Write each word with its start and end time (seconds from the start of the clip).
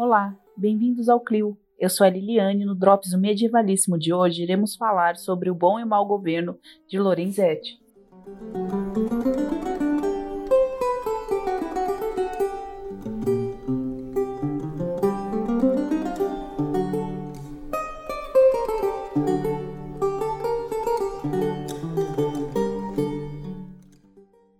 Olá, 0.00 0.32
bem-vindos 0.56 1.08
ao 1.08 1.18
Clio. 1.18 1.58
Eu 1.76 1.90
sou 1.90 2.06
a 2.06 2.08
Liliane. 2.08 2.64
No 2.64 2.76
Drops 2.76 3.10
do 3.10 3.18
Medievalíssimo 3.18 3.98
de 3.98 4.14
hoje, 4.14 4.44
iremos 4.44 4.76
falar 4.76 5.16
sobre 5.16 5.50
o 5.50 5.54
bom 5.56 5.80
e 5.80 5.84
mau 5.84 6.06
governo 6.06 6.56
de 6.88 7.00
Lorenzetti. 7.00 7.80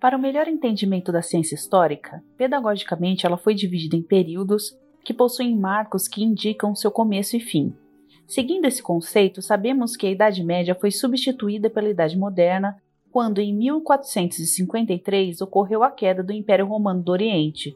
Para 0.01 0.17
o 0.17 0.21
melhor 0.21 0.49
entendimento 0.49 1.13
da 1.13 1.23
ciência 1.23 1.55
histórica, 1.55 2.21
pedagogicamente 2.37 3.25
ela 3.25 3.37
foi 3.37 3.55
dividida 3.55 3.95
em 3.95 4.03
períodos 4.03 4.77
que 5.09 5.15
possuem 5.15 5.57
marcos 5.57 6.07
que 6.07 6.23
indicam 6.23 6.75
seu 6.75 6.91
começo 6.91 7.35
e 7.35 7.41
fim. 7.41 7.75
Seguindo 8.27 8.67
esse 8.67 8.83
conceito, 8.83 9.41
sabemos 9.41 9.97
que 9.97 10.07
a 10.07 10.11
Idade 10.11 10.45
Média 10.45 10.75
foi 10.75 10.91
substituída 10.91 11.71
pela 11.71 11.89
Idade 11.89 12.15
Moderna 12.15 12.77
quando, 13.11 13.39
em 13.39 13.55
1453, 13.55 15.41
ocorreu 15.41 15.83
a 15.83 15.91
queda 15.91 16.23
do 16.23 16.31
Império 16.31 16.67
Romano 16.67 17.03
do 17.03 17.11
Oriente. 17.11 17.75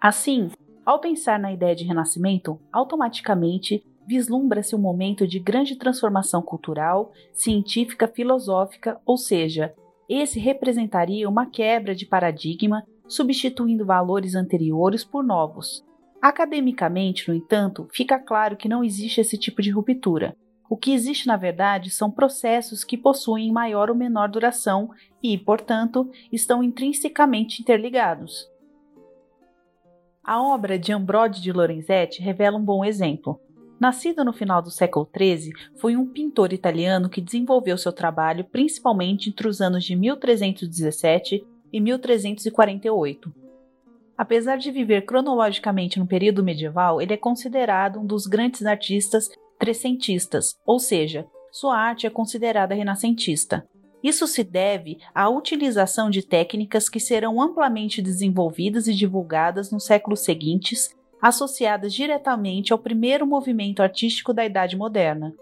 Assim, 0.00 0.50
ao 0.86 0.98
pensar 0.98 1.38
na 1.38 1.52
ideia 1.52 1.76
de 1.76 1.84
renascimento, 1.84 2.58
automaticamente 2.72 3.84
vislumbra-se 4.06 4.74
um 4.74 4.78
momento 4.78 5.26
de 5.26 5.38
grande 5.38 5.76
transformação 5.76 6.40
cultural, 6.40 7.12
científica, 7.34 8.08
filosófica, 8.08 8.98
ou 9.04 9.18
seja, 9.18 9.74
esse 10.08 10.40
representaria 10.40 11.28
uma 11.28 11.44
quebra 11.44 11.94
de 11.94 12.06
paradigma, 12.06 12.86
substituindo 13.06 13.84
valores 13.84 14.34
anteriores 14.34 15.04
por 15.04 15.22
novos. 15.22 15.86
Academicamente, 16.20 17.28
no 17.28 17.34
entanto, 17.34 17.88
fica 17.92 18.18
claro 18.18 18.56
que 18.56 18.68
não 18.68 18.82
existe 18.82 19.20
esse 19.20 19.38
tipo 19.38 19.62
de 19.62 19.70
ruptura. 19.70 20.36
O 20.68 20.76
que 20.76 20.92
existe, 20.92 21.26
na 21.26 21.36
verdade, 21.36 21.90
são 21.90 22.10
processos 22.10 22.84
que 22.84 22.98
possuem 22.98 23.52
maior 23.52 23.88
ou 23.88 23.96
menor 23.96 24.28
duração 24.28 24.90
e, 25.22 25.38
portanto, 25.38 26.10
estão 26.30 26.62
intrinsecamente 26.62 27.62
interligados. 27.62 28.46
A 30.22 30.42
obra 30.42 30.78
de 30.78 30.92
Ambrode 30.92 31.40
de 31.40 31.52
Lorenzetti 31.52 32.20
revela 32.20 32.58
um 32.58 32.64
bom 32.64 32.84
exemplo. 32.84 33.40
Nascido 33.80 34.24
no 34.24 34.32
final 34.32 34.60
do 34.60 34.70
século 34.70 35.08
XIII, 35.16 35.52
foi 35.76 35.96
um 35.96 36.04
pintor 36.04 36.52
italiano 36.52 37.08
que 37.08 37.20
desenvolveu 37.20 37.78
seu 37.78 37.92
trabalho 37.92 38.44
principalmente 38.44 39.30
entre 39.30 39.48
os 39.48 39.60
anos 39.60 39.84
de 39.84 39.94
1317 39.94 41.46
e 41.72 41.80
1348. 41.80 43.47
Apesar 44.18 44.56
de 44.58 44.72
viver 44.72 45.02
cronologicamente 45.02 46.00
no 46.00 46.06
período 46.06 46.42
medieval, 46.42 47.00
ele 47.00 47.14
é 47.14 47.16
considerado 47.16 48.00
um 48.00 48.04
dos 48.04 48.26
grandes 48.26 48.66
artistas 48.66 49.30
trecentistas, 49.60 50.58
ou 50.66 50.80
seja, 50.80 51.24
sua 51.52 51.78
arte 51.78 52.04
é 52.04 52.10
considerada 52.10 52.74
renascentista. 52.74 53.64
Isso 54.02 54.26
se 54.26 54.42
deve 54.42 54.98
à 55.14 55.28
utilização 55.28 56.10
de 56.10 56.22
técnicas 56.22 56.88
que 56.88 56.98
serão 56.98 57.40
amplamente 57.40 58.02
desenvolvidas 58.02 58.88
e 58.88 58.94
divulgadas 58.94 59.70
nos 59.70 59.84
séculos 59.84 60.20
seguintes 60.20 60.96
associadas 61.22 61.94
diretamente 61.94 62.72
ao 62.72 62.78
primeiro 62.78 63.24
movimento 63.24 63.82
artístico 63.82 64.32
da 64.32 64.44
Idade 64.44 64.76
Moderna. 64.76 65.32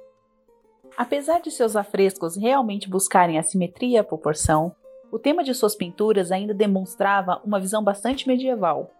Apesar 0.97 1.41
de 1.41 1.51
seus 1.51 1.77
afrescos 1.77 2.37
realmente 2.37 2.89
buscarem 2.89 3.39
a 3.39 3.43
simetria 3.43 3.97
e 3.97 3.99
a 3.99 4.05
proporção, 4.05 4.75
o 5.11 5.19
tema 5.19 5.45
de 5.45 5.55
suas 5.55 5.75
pinturas 5.75 6.33
ainda 6.33 6.53
demonstrava 6.53 7.41
uma 7.45 7.61
visão 7.61 7.83
bastante 7.83 8.27
medieval. 8.27 8.91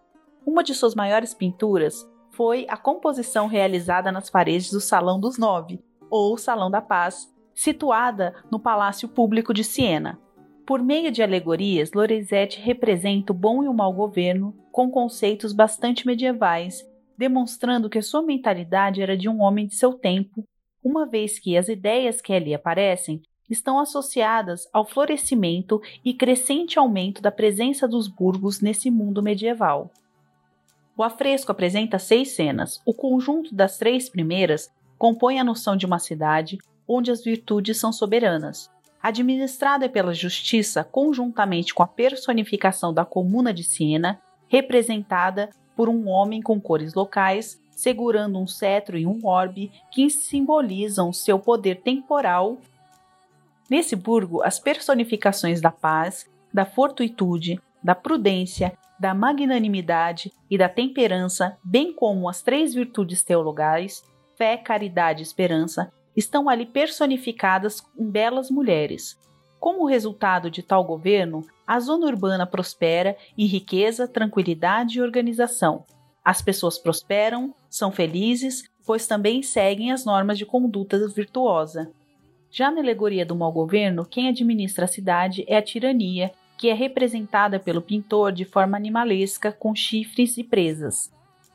Uma 0.45 0.63
de 0.63 0.73
suas 0.73 0.95
maiores 0.95 1.33
pinturas 1.33 2.07
foi 2.31 2.65
a 2.69 2.77
composição 2.77 3.47
realizada 3.47 4.11
nas 4.11 4.29
paredes 4.29 4.71
do 4.71 4.79
Salão 4.79 5.19
dos 5.19 5.37
Nove, 5.37 5.79
ou 6.09 6.37
Salão 6.37 6.71
da 6.71 6.81
Paz, 6.81 7.33
situada 7.53 8.35
no 8.51 8.59
Palácio 8.59 9.09
Público 9.09 9.53
de 9.53 9.63
Siena. 9.63 10.19
Por 10.65 10.83
meio 10.83 11.11
de 11.11 11.23
alegorias, 11.23 11.91
Lorenzetti 11.93 12.59
representa 12.61 13.31
o 13.31 13.35
bom 13.35 13.63
e 13.63 13.67
o 13.67 13.73
mau 13.73 13.91
governo 13.91 14.53
com 14.71 14.91
conceitos 14.91 15.53
bastante 15.53 16.05
medievais, 16.05 16.85
demonstrando 17.17 17.89
que 17.89 18.01
sua 18.01 18.21
mentalidade 18.21 19.01
era 19.01 19.17
de 19.17 19.27
um 19.27 19.41
homem 19.41 19.65
de 19.65 19.75
seu 19.75 19.93
tempo, 19.93 20.43
uma 20.83 21.05
vez 21.05 21.39
que 21.39 21.57
as 21.57 21.67
ideias 21.67 22.21
que 22.21 22.31
ali 22.31 22.53
aparecem 22.53 23.21
estão 23.49 23.79
associadas 23.79 24.67
ao 24.73 24.85
florescimento 24.85 25.81
e 26.03 26.13
crescente 26.13 26.77
aumento 26.77 27.21
da 27.21 27.31
presença 27.31 27.87
dos 27.87 28.07
burgos 28.07 28.61
nesse 28.61 28.91
mundo 28.91 29.23
medieval. 29.23 29.91
O 30.95 31.03
afresco 31.03 31.51
apresenta 31.51 31.99
seis 31.99 32.31
cenas. 32.31 32.81
O 32.85 32.93
conjunto 32.93 33.53
das 33.53 33.77
três 33.77 34.09
primeiras 34.09 34.71
compõe 34.97 35.39
a 35.39 35.43
noção 35.43 35.77
de 35.77 35.85
uma 35.85 35.99
cidade 35.99 36.57
onde 36.87 37.11
as 37.11 37.23
virtudes 37.23 37.77
são 37.77 37.93
soberanas 37.93 38.69
administrada 39.01 39.87
pela 39.87 40.13
justiça 40.13 40.83
conjuntamente 40.83 41.73
com 41.73 41.83
a 41.83 41.87
personificação 41.87 42.93
da 42.93 43.05
comuna 43.05 43.53
de 43.53 43.63
Siena, 43.63 44.19
representada 44.47 45.49
por 45.75 45.87
um 45.87 46.09
homem 46.09 46.41
com 46.41 46.59
cores 46.59 46.93
locais, 46.93 47.61
segurando 47.71 48.39
um 48.39 48.47
cetro 48.47 48.97
e 48.97 49.05
um 49.05 49.25
orbe 49.25 49.71
que 49.91 50.09
simbolizam 50.09 51.13
seu 51.13 51.37
poder 51.37 51.81
temporal. 51.81 52.57
Nesse 53.69 53.95
burgo, 53.95 54.41
as 54.43 54.59
personificações 54.59 55.59
da 55.59 55.71
paz, 55.71 56.25
da 56.53 56.65
fortitude, 56.65 57.59
da 57.83 57.93
prudência, 57.93 58.77
da 58.99 59.13
magnanimidade 59.13 60.31
e 60.49 60.57
da 60.57 60.69
temperança, 60.69 61.57
bem 61.63 61.93
como 61.93 62.29
as 62.29 62.41
três 62.41 62.73
virtudes 62.73 63.23
teologais, 63.23 64.01
fé, 64.35 64.57
caridade 64.57 65.21
e 65.21 65.23
esperança, 65.23 65.91
estão 66.15 66.49
ali 66.49 66.65
personificadas 66.65 67.83
em 67.97 68.09
belas 68.09 68.49
mulheres. 68.49 69.17
Como 69.59 69.85
resultado 69.85 70.49
de 70.49 70.63
tal 70.63 70.83
governo, 70.83 71.45
a 71.65 71.79
zona 71.79 72.07
urbana 72.07 72.45
prospera 72.45 73.17
em 73.37 73.45
riqueza, 73.45 74.07
tranquilidade 74.07 74.97
e 74.97 75.01
organização. 75.01 75.83
As 76.23 76.41
pessoas 76.41 76.77
prosperam, 76.77 77.53
são 77.69 77.91
felizes, 77.91 78.63
pois 78.85 79.07
também 79.07 79.43
seguem 79.43 79.91
as 79.91 80.05
normas 80.05 80.37
de 80.37 80.45
conduta 80.45 81.07
virtuosa. 81.07 81.91
Já 82.51 82.71
na 82.71 82.79
alegoria 82.79 83.25
do 83.25 83.35
mau 83.35 83.51
governo, 83.51 84.05
quem 84.05 84.29
administra 84.29 84.85
a 84.85 84.87
cidade 84.87 85.43
é 85.47 85.57
a 85.57 85.61
tirania, 85.61 86.31
que 86.57 86.69
é 86.69 86.73
representada 86.73 87.59
pelo 87.59 87.81
pintor 87.81 88.31
de 88.31 88.45
forma 88.45 88.77
animalesca 88.77 89.51
com 89.51 89.75
chifres 89.75 90.37
e 90.37 90.43
presas. 90.43 91.11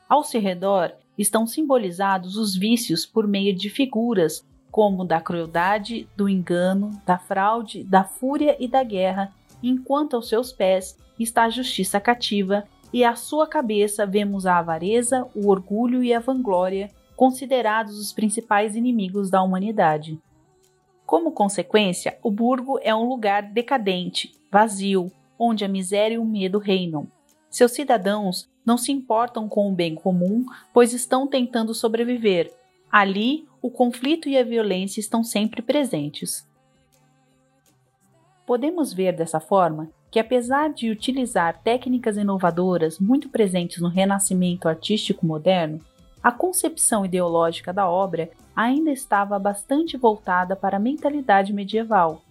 Ao 0.08 0.22
seu 0.22 0.40
redor 0.40 0.92
estão 1.18 1.46
simbolizados 1.46 2.36
os 2.36 2.56
vícios 2.56 3.04
por 3.04 3.26
meio 3.26 3.54
de 3.54 3.68
figuras 3.68 4.46
como 4.70 5.04
da 5.04 5.20
crueldade, 5.20 6.08
do 6.16 6.28
engano, 6.28 6.90
da 7.04 7.18
fraude, 7.18 7.84
da 7.84 8.04
fúria 8.04 8.56
e 8.58 8.66
da 8.66 8.82
guerra, 8.82 9.30
enquanto 9.62 10.16
aos 10.16 10.28
seus 10.28 10.50
pés 10.50 10.96
está 11.20 11.44
a 11.44 11.50
justiça 11.50 12.00
cativa, 12.00 12.64
e 12.90 13.04
à 13.04 13.14
sua 13.14 13.46
cabeça 13.46 14.06
vemos 14.06 14.46
a 14.46 14.58
avareza, 14.58 15.26
o 15.34 15.48
orgulho 15.48 16.02
e 16.02 16.12
a 16.12 16.20
vanglória, 16.20 16.90
considerados 17.16 17.98
os 17.98 18.12
principais 18.12 18.74
inimigos 18.74 19.30
da 19.30 19.42
humanidade. 19.42 20.18
Como 21.12 21.30
consequência, 21.30 22.16
o 22.22 22.30
burgo 22.30 22.78
é 22.80 22.94
um 22.94 23.06
lugar 23.06 23.42
decadente, 23.42 24.34
vazio, 24.50 25.12
onde 25.38 25.62
a 25.62 25.68
miséria 25.68 26.14
e 26.14 26.18
o 26.18 26.24
medo 26.24 26.58
reinam. 26.58 27.06
Seus 27.50 27.72
cidadãos 27.72 28.48
não 28.64 28.78
se 28.78 28.92
importam 28.92 29.46
com 29.46 29.70
o 29.70 29.74
bem 29.74 29.94
comum, 29.94 30.46
pois 30.72 30.94
estão 30.94 31.26
tentando 31.26 31.74
sobreviver. 31.74 32.50
Ali, 32.90 33.46
o 33.60 33.70
conflito 33.70 34.26
e 34.26 34.38
a 34.38 34.42
violência 34.42 35.00
estão 35.00 35.22
sempre 35.22 35.60
presentes. 35.60 36.48
Podemos 38.46 38.94
ver 38.94 39.14
dessa 39.14 39.38
forma 39.38 39.90
que, 40.10 40.18
apesar 40.18 40.72
de 40.72 40.88
utilizar 40.88 41.60
técnicas 41.62 42.16
inovadoras 42.16 42.98
muito 42.98 43.28
presentes 43.28 43.82
no 43.82 43.88
renascimento 43.88 44.66
artístico 44.66 45.26
moderno, 45.26 45.78
a 46.22 46.32
concepção 46.32 47.04
ideológica 47.04 47.70
da 47.70 47.86
obra 47.86 48.30
ainda 48.54 48.90
estava 48.90 49.38
bastante 49.38 49.96
voltada 49.96 50.54
para 50.54 50.76
a 50.76 50.80
mentalidade 50.80 51.52
medieval. 51.52 52.22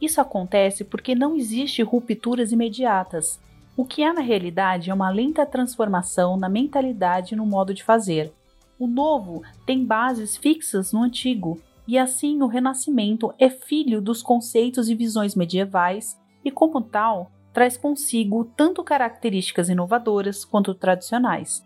Isso 0.00 0.20
acontece 0.20 0.84
porque 0.84 1.14
não 1.14 1.36
existe 1.36 1.82
rupturas 1.82 2.52
imediatas. 2.52 3.40
O 3.76 3.84
que 3.84 4.02
há 4.02 4.12
na 4.12 4.20
realidade 4.20 4.90
é 4.90 4.94
uma 4.94 5.10
lenta 5.10 5.46
transformação 5.46 6.36
na 6.36 6.48
mentalidade 6.48 7.34
e 7.34 7.36
no 7.36 7.46
modo 7.46 7.72
de 7.74 7.84
fazer. 7.84 8.32
O 8.78 8.86
novo 8.86 9.42
tem 9.66 9.84
bases 9.84 10.36
fixas 10.36 10.92
no 10.92 11.02
antigo, 11.02 11.60
e 11.86 11.98
assim 11.98 12.42
o 12.42 12.46
Renascimento 12.46 13.32
é 13.38 13.48
filho 13.48 14.00
dos 14.00 14.22
conceitos 14.22 14.88
e 14.88 14.94
visões 14.94 15.34
medievais 15.34 16.18
e, 16.44 16.50
como 16.50 16.80
tal, 16.80 17.30
traz 17.52 17.76
consigo 17.76 18.44
tanto 18.44 18.84
características 18.84 19.68
inovadoras 19.68 20.44
quanto 20.44 20.74
tradicionais. 20.74 21.64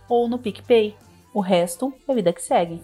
ou 0.09 0.27
no 0.27 0.37
PicPay. 0.37 0.97
O 1.33 1.39
resto 1.39 1.93
é 2.05 2.13
vida 2.13 2.33
que 2.33 2.41
segue. 2.41 2.81